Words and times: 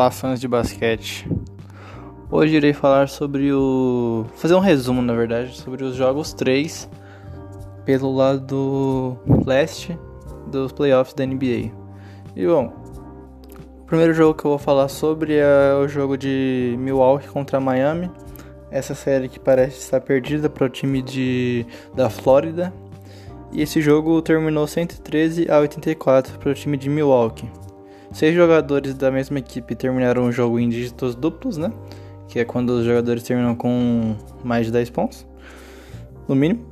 Olá, 0.00 0.10
fãs 0.10 0.40
de 0.40 0.48
basquete. 0.48 1.28
Hoje 2.30 2.56
irei 2.56 2.72
falar 2.72 3.06
sobre 3.06 3.52
o. 3.52 4.24
fazer 4.34 4.54
um 4.54 4.58
resumo, 4.58 5.02
na 5.02 5.12
verdade, 5.12 5.54
sobre 5.54 5.84
os 5.84 5.94
jogos 5.94 6.32
3 6.32 6.88
pelo 7.84 8.10
lado 8.10 9.18
leste 9.44 9.98
dos 10.50 10.72
playoffs 10.72 11.12
da 11.12 11.26
NBA. 11.26 11.70
E 12.34 12.46
bom, 12.46 12.72
o 13.82 13.84
primeiro 13.84 14.14
jogo 14.14 14.32
que 14.32 14.46
eu 14.46 14.52
vou 14.52 14.58
falar 14.58 14.88
sobre 14.88 15.34
é 15.34 15.74
o 15.74 15.86
jogo 15.86 16.16
de 16.16 16.76
Milwaukee 16.78 17.28
contra 17.28 17.60
Miami. 17.60 18.10
Essa 18.70 18.94
série 18.94 19.28
que 19.28 19.38
parece 19.38 19.80
estar 19.80 20.00
perdida 20.00 20.48
para 20.48 20.64
o 20.64 20.70
time 20.70 21.02
de, 21.02 21.66
da 21.94 22.08
Flórida. 22.08 22.72
E 23.52 23.60
esse 23.60 23.82
jogo 23.82 24.22
terminou 24.22 24.66
113 24.66 25.50
a 25.50 25.58
84 25.58 26.38
para 26.38 26.52
o 26.52 26.54
time 26.54 26.78
de 26.78 26.88
Milwaukee. 26.88 27.50
Seis 28.12 28.34
jogadores 28.34 28.94
da 28.94 29.10
mesma 29.10 29.38
equipe 29.38 29.74
terminaram 29.74 30.24
o 30.24 30.32
jogo 30.32 30.58
em 30.58 30.68
dígitos 30.68 31.14
duplos, 31.14 31.56
né? 31.56 31.72
Que 32.28 32.40
é 32.40 32.44
quando 32.44 32.70
os 32.70 32.84
jogadores 32.84 33.22
terminam 33.22 33.54
com 33.54 34.16
mais 34.42 34.66
de 34.66 34.72
10 34.72 34.90
pontos, 34.90 35.26
no 36.28 36.34
mínimo. 36.34 36.70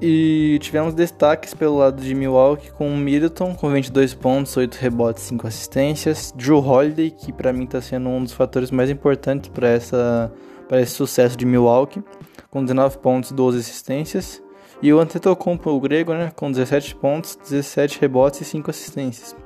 E 0.00 0.58
tivemos 0.60 0.94
destaques 0.94 1.54
pelo 1.54 1.76
lado 1.76 2.02
de 2.02 2.12
Milwaukee 2.12 2.72
com 2.72 2.90
Middleton 2.96 3.54
com 3.54 3.70
22 3.70 4.14
pontos, 4.14 4.56
8 4.56 4.74
rebotes, 4.74 5.22
5 5.22 5.46
assistências. 5.46 6.34
Drew 6.36 6.58
Holiday, 6.58 7.10
que 7.10 7.32
para 7.32 7.52
mim 7.52 7.64
está 7.64 7.80
sendo 7.80 8.08
um 8.08 8.24
dos 8.24 8.32
fatores 8.32 8.72
mais 8.72 8.90
importantes 8.90 9.48
para 9.48 9.68
essa 9.68 10.32
para 10.68 10.80
esse 10.80 10.92
sucesso 10.92 11.36
de 11.36 11.44
Milwaukee, 11.44 12.02
com 12.50 12.62
19 12.62 12.98
pontos, 12.98 13.30
12 13.30 13.58
assistências. 13.58 14.42
E 14.80 14.92
o 14.92 14.98
Antetokounmpo, 14.98 15.70
o 15.70 15.78
grego, 15.78 16.14
né, 16.14 16.32
com 16.34 16.50
17 16.50 16.96
pontos, 16.96 17.36
17 17.36 18.00
rebotes 18.00 18.40
e 18.40 18.44
5 18.44 18.70
assistências. 18.70 19.36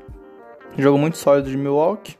Jogo 0.78 0.98
muito 0.98 1.16
sólido 1.18 1.50
de 1.50 1.56
Milwaukee. 1.56 2.16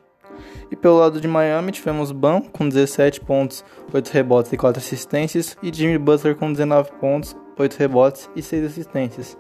E 0.71 0.77
pelo 0.77 0.99
lado 0.99 1.21
de 1.21 1.29
Miami 1.29 1.73
tivemos 1.73 2.11
Bam 2.11 2.41
com 2.41 2.69
17 2.69 3.21
pontos, 3.21 3.65
8 3.93 4.09
rebotes 4.11 4.53
e 4.53 4.57
4 4.57 4.81
assistências. 4.81 5.57
E 5.63 5.73
Jimmy 5.73 5.99
Butler 5.99 6.37
com 6.37 6.53
19 6.53 6.91
pontos, 7.01 7.37
8 7.59 7.75
rebotes 7.77 8.29
e 8.35 8.43
6 8.43 8.65
assistências. 8.65 9.39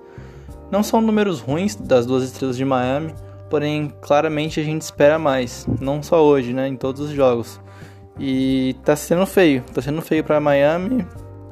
Não 0.71 0.83
são 0.83 1.01
números 1.01 1.41
ruins 1.41 1.75
das 1.75 2.07
duas 2.07 2.25
estrelas 2.25 2.57
de 2.57 2.65
Miami, 2.65 3.15
porém 3.49 3.93
claramente 4.01 4.61
a 4.61 4.65
gente 4.65 4.83
espera 4.83 5.19
mais. 5.19 5.67
Não 5.81 6.03
só 6.03 6.25
hoje, 6.25 6.53
né? 6.53 6.69
Em 6.69 6.77
todos 6.77 7.01
os 7.01 7.11
jogos. 7.11 7.61
E 8.19 8.77
tá 8.85 8.97
sendo 8.97 9.27
feio. 9.27 9.63
Tá 9.75 9.83
sendo 9.83 10.01
feio 10.03 10.25
para 10.25 10.41
Miami 10.41 11.07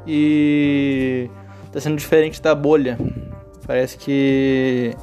e 0.06 1.28
tá 1.72 1.80
sendo 1.80 1.96
diferente 1.96 2.40
da 2.40 2.54
bolha. 2.54 2.98
Parece 3.66 3.96
que 3.98 4.94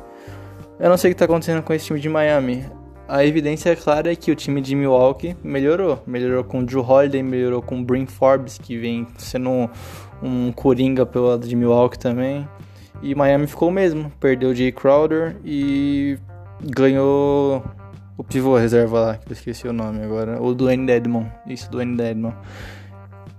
eu 0.82 0.90
não 0.90 0.98
sei 0.98 1.12
o 1.12 1.14
que 1.14 1.16
está 1.16 1.26
acontecendo 1.26 1.62
com 1.62 1.72
esse 1.74 1.86
time 1.86 2.00
de 2.00 2.10
Miami. 2.10 2.66
A 3.08 3.24
evidência 3.24 3.76
clara 3.76 4.12
é 4.12 4.16
que 4.16 4.32
o 4.32 4.36
time 4.36 4.60
de 4.60 4.76
Milwaukee 4.76 5.38
melhorou. 5.44 6.02
Melhorou 6.08 6.44
com 6.44 6.62
o 6.62 6.66
Drew 6.66 6.82
Holiday, 6.82 7.22
melhorou 7.22 7.62
com 7.62 7.80
o 7.80 7.84
Brin 7.84 8.08
Forbes, 8.08 8.58
que 8.58 8.78
vem 8.78 9.06
sendo 9.16 9.50
um, 9.50 9.70
um 10.24 10.52
coringa 10.52 11.06
pelo 11.06 11.28
lado 11.28 11.48
de 11.48 11.56
Milwaukee 11.56 12.00
também. 12.00 12.50
E 13.00 13.14
Miami 13.14 13.46
ficou 13.46 13.70
o 13.70 13.72
mesmo. 13.72 14.12
Perdeu 14.20 14.50
o 14.50 14.56
Jay 14.56 14.72
Crowder 14.72 15.36
e 15.46 16.18
ganhou 16.64 17.64
o 18.18 18.24
pivô 18.24 18.58
reserva 18.58 19.00
lá, 19.00 19.18
que 19.18 19.30
eu 19.30 19.34
esqueci 19.34 19.68
o 19.68 19.74
nome 19.74 20.04
agora. 20.04 20.42
O 20.42 20.56
Dwayne 20.56 20.88
Dedmon. 20.88 21.26
Isso, 21.46 21.70
Dwayne 21.70 21.96
Dedmon. 21.96 22.34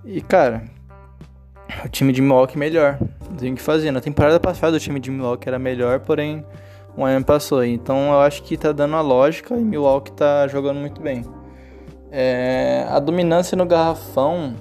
E 0.04 0.20
cara, 0.20 0.62
o 1.84 1.88
time 1.88 2.12
de 2.12 2.22
Milwaukee 2.22 2.56
melhor. 2.56 2.98
Não 3.28 3.36
tem 3.36 3.52
o 3.52 3.56
que 3.56 3.62
fazer. 3.62 3.90
Na 3.90 4.00
temporada 4.00 4.38
passada 4.38 4.76
o 4.76 4.80
time 4.80 5.00
de 5.00 5.10
Milwaukee 5.10 5.48
era 5.48 5.58
melhor, 5.58 5.98
porém 5.98 6.44
o 6.96 7.02
Miami 7.02 7.24
passou. 7.24 7.64
Então 7.64 8.12
eu 8.12 8.20
acho 8.20 8.42
que 8.42 8.56
tá 8.56 8.72
dando 8.72 8.96
a 8.96 9.00
lógica 9.00 9.54
e 9.54 9.60
Milwaukee 9.62 10.12
tá 10.12 10.46
jogando 10.48 10.78
muito 10.78 11.00
bem. 11.00 11.24
É, 12.10 12.86
a 12.90 12.98
dominância 12.98 13.56
no 13.56 13.64
garrafão 13.64 14.54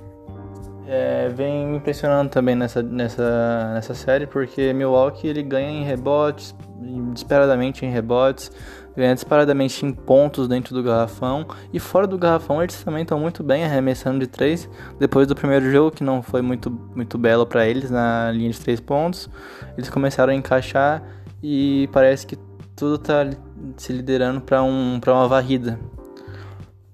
é, 0.88 1.30
vem 1.30 1.66
me 1.68 1.78
impressionando 1.78 2.30
também 2.30 2.56
nessa, 2.56 2.82
nessa, 2.82 3.72
nessa 3.74 3.94
série, 3.94 4.26
porque 4.26 4.74
Milwaukee 4.74 5.28
ele 5.28 5.44
ganha 5.44 5.70
em 5.70 5.84
rebotes, 5.84 6.56
desesperadamente 6.80 7.86
em 7.86 7.90
rebotes, 7.90 8.52
ganha 8.96 9.14
disparadamente 9.14 9.86
em 9.86 9.94
pontos 9.94 10.48
dentro 10.48 10.74
do 10.74 10.84
garrafão 10.84 11.46
e 11.74 11.80
fora 11.80 12.06
do 12.06 12.18
garrafão 12.18 12.62
eles 12.62 12.84
também 12.84 13.04
estão 13.04 13.20
muito 13.20 13.44
bem 13.44 13.64
arremessando 13.64 14.20
de 14.20 14.28
três 14.28 14.70
depois 15.00 15.28
do 15.28 15.36
primeiro 15.36 15.72
jogo 15.72 15.92
que 15.92 16.04
não 16.04 16.22
foi 16.22 16.42
muito, 16.42 16.70
muito 16.94 17.18
belo 17.18 17.46
para 17.46 17.66
eles 17.66 17.90
na 17.90 18.32
linha 18.32 18.50
de 18.50 18.60
três 18.60 18.80
pontos 18.80 19.30
eles 19.78 19.90
começaram 19.90 20.34
a 20.34 20.36
encaixar 20.36 21.02
e 21.42 21.90
parece 21.92 22.26
que 22.26 22.38
tudo 22.76 22.96
está 22.96 23.30
se 23.78 23.94
liderando 23.94 24.42
para 24.42 24.64
um, 24.64 25.00
uma 25.06 25.28
varrida. 25.28 25.80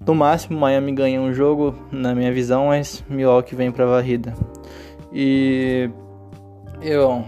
No 0.06 0.16
máximo, 0.16 0.60
Miami 0.60 0.94
ganha 0.94 1.20
um 1.20 1.34
jogo, 1.34 1.76
na 1.92 2.16
minha 2.16 2.32
visão, 2.32 2.68
mas 2.68 3.04
Milwaukee 3.10 3.56
vem 3.56 3.72
para 3.72 3.86
varrida. 3.86 4.34
E 5.12 5.90
eu 6.82 7.26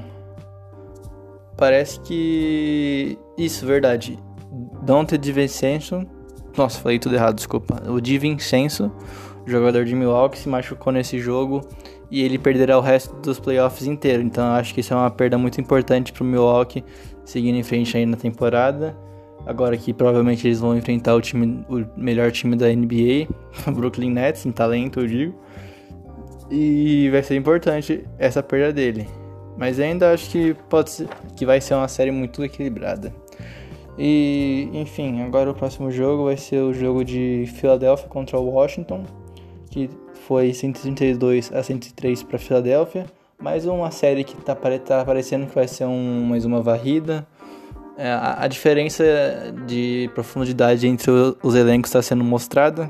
parece 1.58 2.00
que 2.00 3.18
isso, 3.38 3.66
verdade. 3.66 4.18
Dante 4.82 5.18
DiVincenzo, 5.18 6.06
nossa, 6.58 6.80
falei 6.80 7.00
tudo 7.00 7.16
errado, 7.16 7.36
desculpa. 7.36 7.84
O 7.90 8.00
DiVincenzo, 8.00 8.92
jogador 9.46 9.86
de 9.86 9.94
Milwaukee, 9.94 10.40
se 10.40 10.50
machucou 10.50 10.92
nesse 10.94 11.20
jogo 11.20 11.62
e 12.12 12.24
ele 12.24 12.38
perderá 12.38 12.78
o 12.78 12.82
resto 12.82 13.16
dos 13.18 13.40
playoffs 13.40 13.86
inteiro. 13.86 14.24
Então 14.24 14.46
eu 14.46 14.54
acho 14.54 14.74
que 14.74 14.80
isso 14.80 14.94
é 14.94 14.98
uma 14.98 15.12
perda 15.12 15.38
muito 15.38 15.60
importante 15.62 16.12
para 16.12 16.24
o 16.24 16.26
Milwaukee 16.26 16.84
seguindo 17.30 17.58
em 17.58 17.64
frente 17.64 17.96
aí 17.96 18.06
na 18.06 18.18
temporada. 18.18 18.98
Agora 19.46 19.78
que 19.78 19.94
provavelmente 19.94 20.48
eles 20.48 20.60
vão 20.60 20.76
enfrentar 20.76 21.16
o 21.16 21.22
time, 21.22 21.66
o 21.70 21.86
melhor 21.96 22.32
time 22.32 22.56
da 22.56 22.68
NBA, 22.68 23.28
o 23.68 23.72
Brooklyn 23.72 24.12
Nets, 24.12 24.46
em 24.46 24.52
talento, 24.52 25.00
eu 25.00 25.08
digo. 25.08 25.36
E 26.52 27.10
vai 27.12 27.22
ser 27.24 27.36
importante 27.36 28.04
essa 28.18 28.42
perda 28.42 28.74
dele. 28.74 29.08
Mas 29.56 29.80
ainda 29.80 30.12
acho 30.12 30.30
que 30.30 30.56
pode 30.70 30.90
ser, 30.90 31.08
que 31.36 31.46
vai 31.46 31.62
ser 31.62 31.76
uma 31.76 31.88
série 31.88 32.12
muito 32.12 32.44
equilibrada. 32.44 33.14
E 33.98 34.70
enfim, 34.74 35.22
agora 35.22 35.52
o 35.52 35.54
próximo 35.54 35.92
jogo 35.92 36.26
vai 36.26 36.38
ser 36.38 36.62
o 36.62 36.74
jogo 36.74 37.04
de 37.04 37.46
Philadelphia 37.56 38.08
contra 38.08 38.40
o 38.40 38.50
Washington, 38.50 39.04
que 39.70 39.90
foi 40.28 40.54
132 40.54 41.52
a 41.54 41.64
103 41.64 42.24
para 42.24 42.38
Filadélfia. 42.38 43.06
Mais 43.42 43.66
uma 43.66 43.90
série 43.92 44.24
que 44.24 44.36
tá, 44.36 44.56
tá 44.56 45.06
parecendo 45.06 45.48
que 45.48 45.56
vai 45.56 45.68
ser 45.68 45.86
um, 45.86 46.26
mais 46.26 46.46
uma 46.46 46.62
varrida. 46.62 47.26
É, 47.98 48.10
a, 48.12 48.44
a, 48.44 48.48
diferença 48.48 49.04
de 49.66 50.10
profundidade 50.14 50.88
entre 50.88 51.12
os 51.42 51.56
elencos 51.56 51.90
está 51.90 52.02
sendo 52.02 52.24
mostrada. 52.24 52.90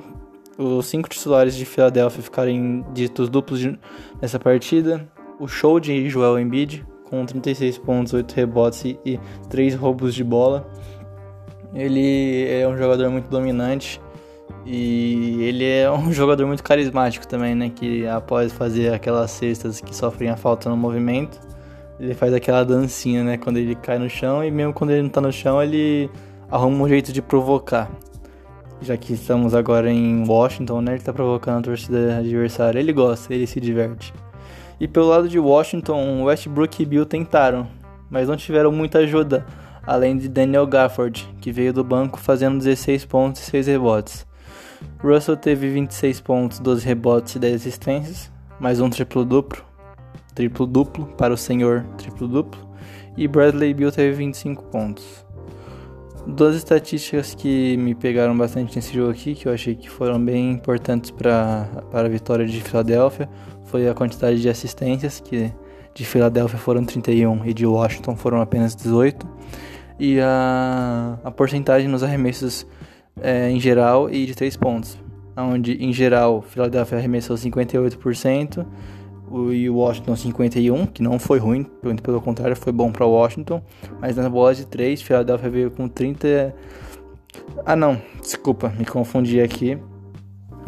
Os 0.58 0.88
cinco 0.88 1.08
titulares 1.08 1.56
de 1.56 1.66
Filadélfia 1.66 2.22
ficaram 2.22 2.52
em 2.52 2.84
dígitos 2.94 3.30
duplos 3.30 3.60
de, 3.60 3.80
nessa 4.22 4.40
partida. 4.40 5.08
O 5.40 5.48
show 5.48 5.80
de 5.80 6.10
Joel 6.10 6.40
Embiid, 6.40 6.86
com 7.06 7.26
36 7.26 7.78
pontos, 7.78 8.14
8 8.14 8.32
rebotes 8.34 8.86
e, 8.86 9.00
e 9.06 9.20
3 9.50 9.76
roubos 9.76 10.14
de 10.14 10.24
bola. 10.24 10.70
Ele 11.74 12.48
é 12.50 12.68
um 12.68 12.78
jogador 12.78 13.10
muito 13.10 13.30
dominante 13.30 14.02
e 14.72 15.42
ele 15.46 15.66
é 15.66 15.90
um 15.90 16.14
jogador 16.14 16.46
muito 16.46 16.64
carismático 16.64 17.28
também, 17.28 17.56
né? 17.56 17.72
Que 17.76 18.06
após 18.06 18.54
fazer 18.54 18.94
aquelas 18.94 19.32
cestas 19.32 19.82
que 19.82 19.96
sofrem 19.96 20.30
a 20.30 20.38
falta 20.38 20.70
no 20.70 20.78
movimento, 20.78 21.40
ele 22.00 22.14
faz 22.14 22.32
aquela 22.36 22.64
dancinha, 22.64 23.24
né? 23.24 23.36
Quando 23.36 23.58
ele 23.58 23.74
cai 23.74 23.98
no 23.98 24.08
chão 24.08 24.44
e 24.44 24.52
mesmo 24.52 24.72
quando 24.72 24.92
ele 24.92 25.02
não 25.02 25.10
tá 25.10 25.20
no 25.20 25.32
chão, 25.32 25.62
ele 25.62 26.08
arruma 26.52 26.84
um 26.84 26.88
jeito 26.88 27.12
de 27.12 27.20
provocar. 27.20 27.90
Já 28.80 28.96
que 28.96 29.14
estamos 29.14 29.56
agora 29.56 29.90
em 29.92 30.24
Washington, 30.28 30.82
né? 30.82 30.94
Ele 30.94 31.04
tá 31.04 31.12
provocando 31.12 31.58
a 31.58 31.62
torcida 31.64 32.20
adversária. 32.20 32.80
Ele 32.80 32.94
gosta, 32.94 33.34
ele 33.34 33.48
se 33.48 33.60
diverte. 33.60 34.14
E 34.80 34.88
pelo 34.88 35.08
lado 35.08 35.28
de 35.28 35.40
Washington, 35.40 36.26
Westbrook 36.26 36.84
e 36.84 36.86
Bill 36.86 37.08
tentaram, 37.08 37.68
mas 38.08 38.28
não 38.28 38.38
tiveram 38.38 38.72
muita 38.72 39.00
ajuda, 39.00 39.46
além 39.86 40.16
de 40.16 40.30
Daniel 40.30 40.68
Gafford, 40.68 41.28
que 41.42 41.52
veio 41.52 41.74
do 41.74 41.84
banco 41.84 42.20
fazendo 42.20 42.60
16 42.60 43.04
pontos 43.06 43.42
e 43.42 43.46
6 43.46 43.68
rebotes. 43.68 44.29
Russell 45.02 45.38
teve 45.38 45.70
26 45.70 46.20
pontos, 46.20 46.60
12 46.60 46.86
rebotes 46.86 47.36
e 47.36 47.40
10 47.40 47.56
assistências, 47.56 48.30
mais 48.60 48.82
um 48.82 48.90
triplo-duplo, 48.90 49.64
triplo-duplo 50.36 51.06
para 51.18 51.34
o 51.34 51.38
senhor 51.38 51.86
triplo-duplo, 51.98 52.60
e 53.16 53.26
Bradley 53.26 53.74
Beal 53.74 53.94
teve 53.94 54.12
25 54.18 54.64
pontos. 54.66 55.26
Duas 56.28 56.54
estatísticas 56.58 57.34
que 57.34 57.78
me 57.78 57.96
pegaram 57.96 58.38
bastante 58.38 58.76
nesse 58.76 58.94
jogo 58.94 59.12
aqui, 59.12 59.36
que 59.36 59.48
eu 59.48 59.54
achei 59.54 59.74
que 59.74 59.90
foram 59.90 60.24
bem 60.24 60.52
importantes 60.52 61.12
para 61.12 61.66
a 61.94 62.04
vitória 62.10 62.46
de 62.46 62.60
Filadélfia, 62.60 63.30
foi 63.64 63.88
a 63.88 63.94
quantidade 63.94 64.42
de 64.42 64.50
assistências, 64.50 65.22
que 65.22 65.50
de 65.94 66.06
Filadélfia 66.06 66.60
foram 66.60 66.84
31 66.84 67.46
e 67.46 67.54
de 67.54 67.66
Washington 67.66 68.18
foram 68.18 68.42
apenas 68.42 68.76
18, 68.76 69.26
e 69.98 70.20
a, 70.20 71.18
a 71.24 71.32
porcentagem 71.32 71.88
nos 71.88 72.04
arremessos 72.04 72.68
é, 73.22 73.50
em 73.50 73.60
geral 73.60 74.10
e 74.10 74.26
de 74.26 74.36
3 74.36 74.56
pontos. 74.58 74.98
Onde, 75.36 75.74
em 75.84 75.94
geral, 75.94 76.42
Philadelphia 76.42 76.98
arremessou 76.98 77.36
58% 77.36 78.66
e 79.52 79.70
o 79.70 79.76
Washington 79.76 80.14
51%, 80.14 80.92
que 80.92 81.04
não 81.04 81.20
foi 81.20 81.40
ruim, 81.40 81.64
pelo 82.02 82.20
contrário, 82.20 82.56
foi 82.56 82.74
bom 82.74 82.92
para 82.92 83.06
Washington. 83.06 83.62
Mas 84.02 84.18
nas 84.18 84.28
bolas 84.28 84.58
de 84.58 84.66
3, 84.66 85.02
Philadelphia 85.02 85.50
veio 85.50 85.72
com 85.72 85.88
30, 85.88 86.54
Ah, 87.66 87.76
não, 87.76 88.02
desculpa, 88.22 88.74
me 88.78 88.86
confundi 88.86 89.40
aqui. 89.40 89.78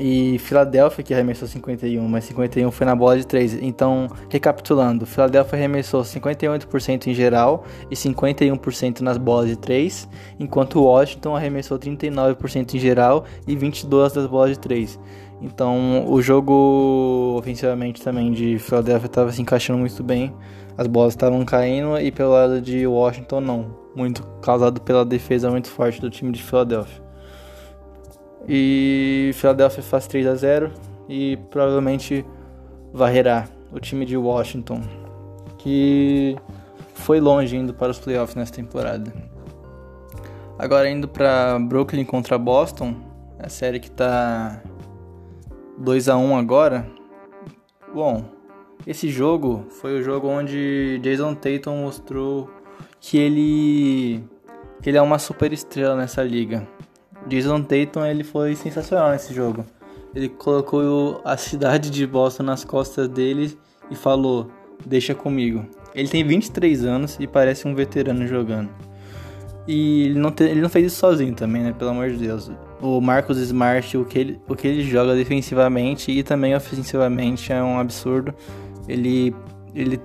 E 0.03 0.39
Filadélfia 0.39 1.03
que 1.03 1.13
arremessou 1.13 1.47
51, 1.47 2.07
mas 2.07 2.23
51 2.23 2.71
foi 2.71 2.87
na 2.87 2.95
bola 2.95 3.19
de 3.19 3.27
3. 3.27 3.61
Então, 3.61 4.07
recapitulando, 4.29 5.05
Filadélfia 5.05 5.59
arremessou 5.59 6.01
58% 6.01 7.05
em 7.05 7.13
geral 7.13 7.63
e 7.89 7.93
51% 7.93 9.01
nas 9.01 9.19
bolas 9.19 9.47
de 9.47 9.55
3, 9.55 10.09
enquanto 10.39 10.81
Washington 10.81 11.35
arremessou 11.35 11.77
39% 11.77 12.73
em 12.73 12.79
geral 12.79 13.25
e 13.47 13.55
22 13.55 14.13
das 14.13 14.25
bolas 14.25 14.49
de 14.49 14.59
3. 14.59 14.99
Então, 15.39 16.11
o 16.11 16.19
jogo 16.19 17.35
ofensivamente 17.37 18.01
também 18.01 18.31
de 18.31 18.57
Filadélfia 18.57 19.05
estava 19.05 19.31
se 19.31 19.39
encaixando 19.39 19.77
muito 19.77 20.03
bem. 20.03 20.33
As 20.79 20.87
bolas 20.87 21.13
estavam 21.13 21.45
caindo 21.45 21.99
e 21.99 22.11
pelo 22.11 22.31
lado 22.31 22.59
de 22.59 22.87
Washington 22.87 23.39
não, 23.39 23.77
muito 23.95 24.23
causado 24.41 24.81
pela 24.81 25.05
defesa 25.05 25.51
muito 25.51 25.69
forte 25.69 26.01
do 26.01 26.09
time 26.09 26.31
de 26.31 26.41
Filadélfia. 26.41 27.10
E 28.47 29.31
Philadelphia 29.33 29.83
faz 29.83 30.07
3 30.07 30.27
a 30.27 30.35
0 30.35 30.71
e 31.07 31.37
provavelmente 31.49 32.25
varrerá 32.93 33.47
o 33.71 33.79
time 33.79 34.05
de 34.05 34.17
Washington, 34.17 34.81
que 35.57 36.35
foi 36.93 37.19
longe 37.19 37.55
indo 37.55 37.73
para 37.73 37.91
os 37.91 37.99
playoffs 37.99 38.35
nessa 38.35 38.53
temporada. 38.53 39.11
Agora 40.57 40.89
indo 40.89 41.07
para 41.07 41.57
Brooklyn 41.59 42.05
contra 42.05 42.37
Boston, 42.37 42.95
a 43.39 43.49
série 43.49 43.79
que 43.79 43.87
está 43.87 44.61
2 45.77 46.09
a 46.09 46.17
1 46.17 46.37
agora. 46.37 46.85
Bom, 47.93 48.23
esse 48.85 49.09
jogo 49.09 49.65
foi 49.69 49.99
o 49.99 50.03
jogo 50.03 50.27
onde 50.27 50.99
Jason 51.01 51.33
Tatum 51.35 51.77
mostrou 51.77 52.49
que 52.99 53.17
ele 53.17 54.23
que 54.81 54.89
ele 54.89 54.97
é 54.97 55.01
uma 55.01 55.19
super 55.19 55.53
estrela 55.53 55.95
nessa 55.95 56.23
liga. 56.23 56.67
Jason 57.27 57.61
Tatum 57.61 58.05
ele 58.05 58.23
foi 58.23 58.55
sensacional 58.55 59.11
nesse 59.11 59.33
jogo. 59.33 59.65
Ele 60.13 60.27
colocou 60.27 61.21
a 61.23 61.37
cidade 61.37 61.89
de 61.89 62.05
Boston 62.05 62.43
nas 62.43 62.63
costas 62.63 63.07
dele 63.07 63.57
e 63.89 63.95
falou: 63.95 64.51
"Deixa 64.85 65.15
comigo". 65.15 65.65
Ele 65.93 66.07
tem 66.07 66.23
23 66.23 66.85
anos 66.85 67.17
e 67.19 67.27
parece 67.27 67.67
um 67.67 67.75
veterano 67.75 68.25
jogando. 68.27 68.69
E 69.67 70.05
ele 70.05 70.19
não, 70.19 70.31
te, 70.31 70.43
ele 70.43 70.61
não 70.61 70.69
fez 70.69 70.87
isso 70.87 70.97
sozinho 70.97 71.33
também, 71.35 71.61
né? 71.61 71.73
Pelo 71.77 71.91
amor 71.91 72.09
de 72.09 72.17
Deus. 72.17 72.51
O 72.81 72.99
Marcos 72.99 73.37
Smart, 73.37 73.95
o 73.97 74.05
que, 74.05 74.19
ele, 74.19 74.41
o 74.47 74.55
que 74.55 74.67
ele 74.67 74.83
joga 74.83 75.15
defensivamente 75.15 76.11
e 76.11 76.23
também 76.23 76.55
ofensivamente 76.55 77.53
é 77.53 77.61
um 77.61 77.79
absurdo. 77.79 78.33
Ele, 78.87 79.35
ele 79.75 79.99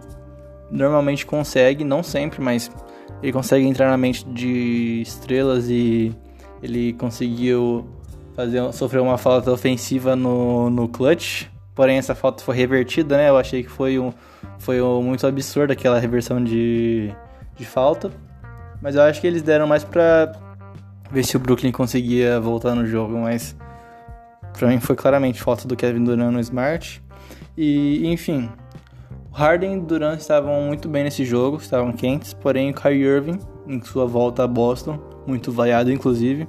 normalmente 0.70 1.24
consegue, 1.24 1.84
não 1.84 2.02
sempre, 2.02 2.40
mas 2.42 2.70
ele 3.22 3.32
consegue 3.32 3.66
entrar 3.66 3.88
na 3.88 3.96
mente 3.96 4.26
de 4.26 5.00
estrelas 5.00 5.70
e 5.70 6.12
ele 6.62 6.92
conseguiu 6.94 7.86
fazer, 8.34 8.72
sofrer 8.72 9.00
uma 9.00 9.18
falta 9.18 9.50
ofensiva 9.50 10.14
no, 10.14 10.70
no 10.70 10.88
clutch, 10.88 11.46
porém 11.74 11.98
essa 11.98 12.14
falta 12.14 12.42
foi 12.42 12.56
revertida, 12.56 13.16
né? 13.16 13.28
Eu 13.28 13.36
achei 13.36 13.62
que 13.62 13.70
foi, 13.70 13.98
um, 13.98 14.12
foi 14.58 14.80
um, 14.80 15.02
muito 15.02 15.26
absurdo 15.26 15.72
aquela 15.72 15.98
reversão 15.98 16.42
de, 16.42 17.10
de 17.56 17.64
falta, 17.64 18.10
mas 18.80 18.94
eu 18.94 19.02
acho 19.02 19.20
que 19.20 19.26
eles 19.26 19.42
deram 19.42 19.66
mais 19.66 19.84
pra 19.84 20.32
ver 21.10 21.24
se 21.24 21.36
o 21.36 21.40
Brooklyn 21.40 21.72
conseguia 21.72 22.40
voltar 22.40 22.74
no 22.74 22.86
jogo, 22.86 23.16
mas 23.18 23.56
pra 24.58 24.68
mim 24.68 24.80
foi 24.80 24.96
claramente 24.96 25.40
falta 25.40 25.66
do 25.66 25.76
Kevin 25.76 26.04
Durant 26.04 26.32
no 26.32 26.40
Smart. 26.40 27.02
E, 27.56 28.06
enfim, 28.06 28.50
Harden 29.32 29.78
e 29.78 29.80
Durant 29.80 30.18
estavam 30.18 30.62
muito 30.62 30.88
bem 30.88 31.04
nesse 31.04 31.24
jogo, 31.24 31.56
estavam 31.56 31.92
quentes, 31.92 32.34
porém 32.34 32.70
o 32.70 32.74
Kyrie 32.74 33.02
Irving, 33.02 33.38
em 33.66 33.82
sua 33.82 34.06
volta 34.06 34.44
a 34.44 34.46
Boston, 34.46 34.98
muito 35.26 35.50
vaiado 35.52 35.92
inclusive, 35.92 36.48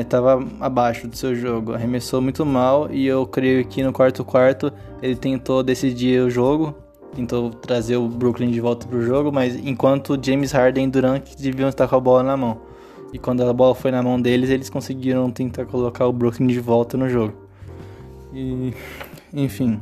estava 0.00 0.42
é, 0.42 0.46
abaixo 0.60 1.06
do 1.06 1.16
seu 1.16 1.34
jogo, 1.34 1.74
arremessou 1.74 2.20
muito 2.20 2.44
mal 2.46 2.90
e 2.90 3.06
eu 3.06 3.26
creio 3.26 3.64
que 3.66 3.82
no 3.82 3.92
quarto 3.92 4.24
quarto 4.24 4.72
ele 5.02 5.16
tentou 5.16 5.62
decidir 5.62 6.22
o 6.22 6.30
jogo, 6.30 6.74
tentou 7.14 7.50
trazer 7.50 7.96
o 7.96 8.08
Brooklyn 8.08 8.50
de 8.50 8.60
volta 8.60 8.86
pro 8.86 9.02
jogo, 9.02 9.30
mas 9.30 9.54
enquanto 9.56 10.18
James 10.20 10.52
Harden 10.52 10.86
e 10.86 10.90
Durant 10.90 11.34
deviam 11.38 11.68
estar 11.68 11.86
com 11.88 11.96
a 11.96 12.00
bola 12.00 12.22
na 12.22 12.36
mão. 12.36 12.60
E 13.12 13.18
quando 13.18 13.42
a 13.42 13.52
bola 13.52 13.76
foi 13.76 13.92
na 13.92 14.02
mão 14.02 14.20
deles, 14.20 14.50
eles 14.50 14.68
conseguiram 14.68 15.30
tentar 15.30 15.66
colocar 15.66 16.04
o 16.06 16.12
Brooklyn 16.12 16.48
de 16.48 16.58
volta 16.58 16.96
no 16.96 17.08
jogo. 17.08 17.32
E, 18.32 18.74
enfim. 19.32 19.80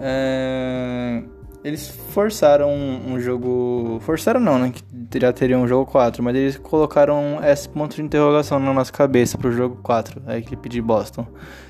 É 0.00 1.22
eles 1.62 1.88
forçaram 1.88 2.70
um, 2.70 3.12
um, 3.12 3.20
jogo. 3.20 3.98
Forçaram 4.00 4.40
não, 4.40 4.58
né? 4.58 4.72
Que 5.10 5.20
já 5.20 5.32
teria 5.32 5.58
um 5.58 5.68
jogo 5.68 5.90
4, 5.90 6.22
mas 6.22 6.34
eles 6.34 6.56
colocaram 6.56 7.38
esse 7.42 7.68
ponto 7.68 7.96
de 7.96 8.02
interrogação 8.02 8.58
na 8.58 8.72
nossa 8.72 8.92
cabeça 8.92 9.36
pro 9.36 9.52
jogo 9.52 9.76
4, 9.82 10.22
a 10.26 10.38
equipe 10.38 10.68
de 10.68 10.80
Boston. 10.80 11.26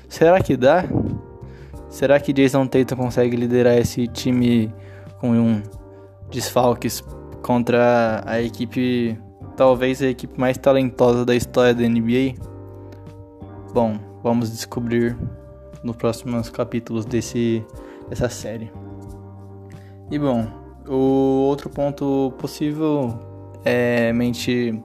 Será 0.07 0.39
que 0.41 0.55
dá? 0.55 0.85
Será 1.89 2.19
que 2.19 2.31
Jason 2.31 2.65
Tatum 2.67 2.95
consegue 2.95 3.35
liderar 3.35 3.77
esse 3.77 4.07
time 4.07 4.73
com 5.19 5.31
um 5.31 5.61
desfalques 6.29 7.03
contra 7.43 8.23
a 8.25 8.41
equipe, 8.41 9.17
talvez 9.57 10.01
a 10.01 10.07
equipe 10.07 10.39
mais 10.39 10.57
talentosa 10.57 11.25
da 11.25 11.35
história 11.35 11.73
da 11.73 11.83
NBA? 11.83 12.35
Bom, 13.73 13.99
vamos 14.23 14.51
descobrir 14.51 15.17
nos 15.83 15.97
próximos 15.97 16.49
capítulos 16.49 17.05
desse, 17.05 17.65
dessa 18.09 18.29
série. 18.29 18.71
E 20.11 20.19
bom, 20.19 20.45
o 20.85 21.45
outro 21.47 21.69
ponto 21.69 22.33
possível 22.37 23.17
é 23.63 24.11
mente 24.11 24.77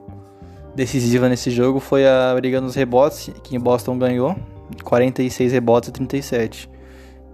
decisiva 0.73 1.27
nesse 1.27 1.51
jogo 1.51 1.81
foi 1.81 2.07
a 2.07 2.33
briga 2.33 2.61
nos 2.61 2.75
rebotes, 2.75 3.29
que 3.43 3.59
Boston 3.59 3.97
ganhou, 3.99 4.37
46 4.85 5.51
rebotes 5.51 5.89
a 5.89 5.91
37. 5.91 6.69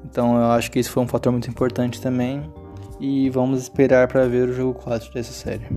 Então 0.05 0.35
eu 0.35 0.51
acho 0.51 0.71
que 0.71 0.79
isso 0.79 0.89
foi 0.89 1.03
um 1.03 1.07
fator 1.07 1.31
muito 1.31 1.47
importante 1.49 2.01
também. 2.01 2.51
E 2.99 3.29
vamos 3.29 3.61
esperar 3.61 4.07
para 4.07 4.25
ver 4.27 4.49
o 4.49 4.53
jogo 4.53 4.79
4 4.79 5.13
dessa 5.13 5.33
série. 5.33 5.67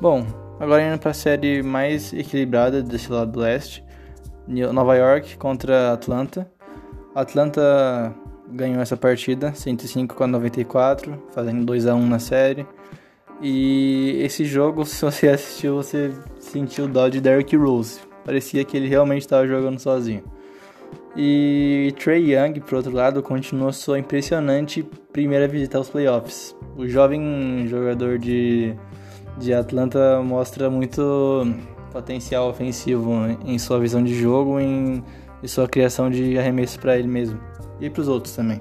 Bom, 0.00 0.26
agora 0.58 0.82
indo 0.82 0.98
para 0.98 1.12
a 1.12 1.14
série 1.14 1.62
mais 1.62 2.12
equilibrada 2.12 2.82
desse 2.82 3.12
lado 3.12 3.30
do 3.30 3.40
leste. 3.40 3.84
Nova 4.48 4.96
York 4.96 5.36
contra 5.36 5.92
Atlanta. 5.92 6.50
Atlanta 7.14 8.14
ganhou 8.50 8.80
essa 8.80 8.96
partida, 8.96 9.54
105 9.54 10.22
a 10.22 10.26
94, 10.26 11.22
fazendo 11.32 11.64
2 11.64 11.86
a 11.86 11.94
1 11.94 12.06
na 12.06 12.18
série. 12.18 12.66
E 13.40 14.20
esse 14.22 14.44
jogo, 14.44 14.84
se 14.86 15.02
você 15.02 15.28
assistiu, 15.28 15.76
você 15.76 16.12
sentiu 16.38 16.84
o 16.84 16.88
dó 16.88 17.08
de 17.08 17.20
Derrick 17.20 17.56
Rose. 17.56 18.00
Parecia 18.24 18.64
que 18.64 18.76
ele 18.76 18.88
realmente 18.88 19.22
estava 19.22 19.46
jogando 19.46 19.78
sozinho. 19.78 20.22
E 21.16 21.94
Trey 21.98 22.34
Young, 22.34 22.60
por 22.60 22.74
outro 22.74 22.92
lado, 22.92 23.22
continuou 23.22 23.72
sua 23.72 23.98
impressionante 23.98 24.82
primeira 25.12 25.48
visita 25.48 25.78
aos 25.78 25.88
playoffs. 25.88 26.54
O 26.76 26.86
jovem 26.86 27.66
jogador 27.68 28.18
de, 28.18 28.74
de 29.38 29.52
Atlanta 29.52 30.22
mostra 30.22 30.70
muito 30.70 31.46
potencial 31.92 32.48
ofensivo 32.48 33.12
em 33.44 33.58
sua 33.58 33.80
visão 33.80 34.02
de 34.02 34.14
jogo 34.14 34.60
e 34.60 34.64
em, 34.64 35.04
em 35.42 35.46
sua 35.48 35.68
criação 35.68 36.08
de 36.10 36.38
arremesso 36.38 36.78
para 36.78 36.96
ele 36.96 37.08
mesmo 37.08 37.49
e 37.80 37.88
para 37.88 38.00
os 38.02 38.08
outros 38.08 38.34
também. 38.34 38.60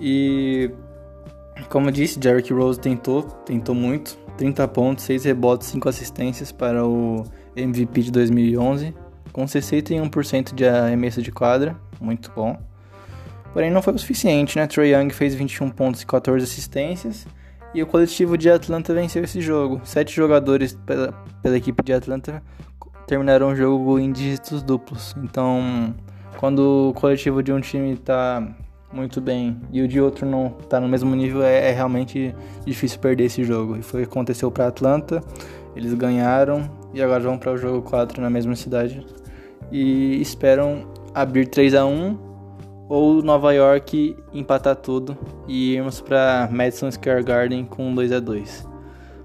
E 0.00 0.70
como 1.68 1.88
eu 1.88 1.92
disse, 1.92 2.18
Derrick 2.18 2.52
Rose 2.52 2.78
tentou, 2.78 3.22
tentou 3.22 3.74
muito, 3.74 4.18
30 4.36 4.66
pontos, 4.68 5.04
6 5.04 5.24
rebotes, 5.24 5.68
5 5.68 5.88
assistências 5.88 6.52
para 6.52 6.84
o 6.84 7.24
MVP 7.56 8.02
de 8.02 8.10
2011, 8.10 8.94
com 9.32 9.44
61% 9.44 10.54
de 10.54 10.66
arremesso 10.66 11.22
de 11.22 11.30
quadra, 11.30 11.76
muito 12.00 12.30
bom. 12.34 12.58
Porém 13.52 13.70
não 13.70 13.80
foi 13.80 13.94
o 13.94 13.98
suficiente, 13.98 14.58
né? 14.58 14.66
Trey 14.66 14.92
Young 14.92 15.10
fez 15.10 15.34
21 15.34 15.70
pontos 15.70 16.02
e 16.02 16.06
14 16.06 16.44
assistências. 16.44 17.24
E 17.72 17.82
o 17.82 17.86
coletivo 17.86 18.36
de 18.36 18.50
Atlanta 18.50 18.92
venceu 18.92 19.22
esse 19.22 19.40
jogo. 19.40 19.80
Sete 19.84 20.14
jogadores 20.14 20.76
pela, 20.84 21.12
pela 21.40 21.56
equipe 21.56 21.82
de 21.84 21.92
Atlanta 21.92 22.42
terminaram 23.06 23.50
o 23.50 23.56
jogo 23.56 23.98
em 23.98 24.10
dígitos 24.10 24.60
duplos. 24.60 25.14
Então, 25.22 25.94
quando 26.38 26.90
o 26.90 26.94
coletivo 26.94 27.42
de 27.42 27.52
um 27.52 27.60
time 27.60 27.96
tá 27.96 28.46
muito 28.92 29.20
bem 29.20 29.60
e 29.72 29.82
o 29.82 29.88
de 29.88 30.00
outro 30.00 30.24
não 30.24 30.50
tá 30.68 30.78
no 30.80 30.88
mesmo 30.88 31.14
nível, 31.14 31.42
é, 31.42 31.70
é 31.70 31.72
realmente 31.72 32.34
difícil 32.64 33.00
perder 33.00 33.24
esse 33.24 33.42
jogo. 33.42 33.76
E 33.76 33.82
foi 33.82 34.02
o 34.02 34.06
que 34.06 34.10
aconteceu 34.10 34.50
para 34.50 34.68
Atlanta. 34.68 35.22
Eles 35.74 35.92
ganharam 35.94 36.70
e 36.92 37.02
agora 37.02 37.22
vão 37.22 37.36
para 37.36 37.52
o 37.52 37.56
jogo 37.56 37.82
4 37.82 38.22
na 38.22 38.30
mesma 38.30 38.54
cidade 38.54 39.04
e 39.72 40.20
esperam 40.20 40.86
abrir 41.12 41.48
3 41.48 41.74
a 41.74 41.84
1 41.84 42.18
ou 42.88 43.22
Nova 43.22 43.52
York 43.52 44.16
empatar 44.32 44.76
tudo 44.76 45.16
e 45.48 45.74
irmos 45.74 46.00
para 46.00 46.48
Madison 46.52 46.90
Square 46.90 47.24
Garden 47.24 47.64
com 47.64 47.92
2 47.94 48.12
a 48.12 48.20
2. 48.20 48.68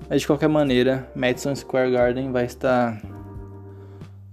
Mas 0.09 0.21
de 0.21 0.27
qualquer 0.27 0.49
maneira, 0.49 1.07
Madison 1.15 1.53
Square 1.53 1.91
Garden 1.91 2.31
vai 2.31 2.45
estar 2.45 2.99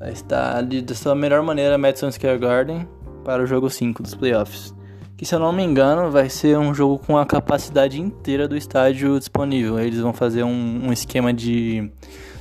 estar 0.04 0.62
de, 0.62 0.82
de 0.82 0.94
sua 0.94 1.14
melhor 1.14 1.42
maneira 1.42 1.78
Madison 1.78 2.10
Square 2.10 2.38
Garden 2.38 2.88
para 3.24 3.42
o 3.42 3.46
jogo 3.46 3.70
5 3.70 4.02
dos 4.02 4.14
playoffs. 4.14 4.74
Que 5.16 5.24
se 5.24 5.34
eu 5.34 5.38
não 5.38 5.52
me 5.52 5.62
engano 5.62 6.10
vai 6.10 6.28
ser 6.28 6.58
um 6.58 6.74
jogo 6.74 6.98
com 6.98 7.16
a 7.16 7.24
capacidade 7.24 8.00
inteira 8.00 8.46
do 8.46 8.56
estádio 8.56 9.18
disponível. 9.18 9.78
Eles 9.78 10.00
vão 10.00 10.12
fazer 10.12 10.42
um, 10.42 10.88
um 10.88 10.92
esquema 10.92 11.32
de 11.32 11.90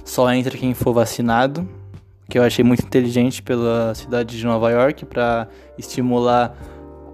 só 0.04 0.32
entra 0.32 0.58
quem 0.58 0.74
for 0.74 0.94
vacinado, 0.94 1.68
que 2.30 2.38
eu 2.38 2.44
achei 2.44 2.64
muito 2.64 2.84
inteligente 2.84 3.42
pela 3.42 3.96
cidade 3.96 4.38
de 4.38 4.46
Nova 4.46 4.70
York 4.72 5.06
para 5.06 5.48
estimular 5.78 6.56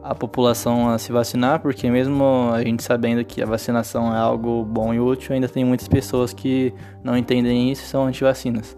a 0.03 0.15
população 0.15 0.89
a 0.89 0.97
se 0.97 1.11
vacinar, 1.11 1.59
porque 1.59 1.89
mesmo 1.89 2.49
a 2.51 2.63
gente 2.63 2.81
sabendo 2.81 3.23
que 3.23 3.41
a 3.41 3.45
vacinação 3.45 4.13
é 4.13 4.17
algo 4.17 4.65
bom 4.65 4.93
e 4.93 4.99
útil, 4.99 5.33
ainda 5.33 5.47
tem 5.47 5.63
muitas 5.63 5.87
pessoas 5.87 6.33
que 6.33 6.73
não 7.03 7.15
entendem 7.15 7.71
isso 7.71 7.83
e 7.83 7.85
são 7.85 8.05
anti-vacinas. 8.05 8.75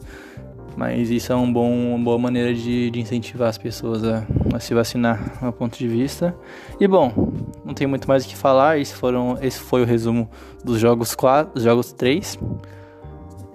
Mas 0.75 1.09
isso 1.09 1.31
é 1.31 1.35
um 1.35 1.51
bom, 1.51 1.71
uma 1.71 2.03
boa 2.03 2.17
maneira 2.17 2.53
de, 2.53 2.89
de 2.89 2.99
incentivar 2.99 3.49
as 3.49 3.57
pessoas 3.57 4.03
a, 4.03 4.25
a, 4.53 4.59
se 4.59 4.73
vacinar, 4.73 5.39
no 5.41 5.53
ponto 5.53 5.77
de 5.77 5.87
vista. 5.87 6.35
E 6.79 6.87
bom, 6.87 7.31
não 7.63 7.73
tem 7.73 7.87
muito 7.87 8.07
mais 8.07 8.25
o 8.25 8.27
que 8.27 8.35
falar. 8.35 8.79
Esse, 8.79 8.93
foram, 8.93 9.37
esse 9.41 9.59
foi 9.59 9.81
o 9.83 9.85
resumo 9.85 10.29
dos 10.63 10.79
jogos 10.79 11.15
4, 11.15 11.53
dos 11.53 11.63
jogos 11.63 11.91
3. 11.93 12.39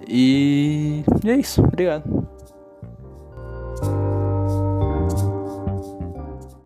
E, 0.07 1.03
e 1.23 1.29
é 1.29 1.35
isso. 1.37 1.61
Obrigado. 1.61 2.18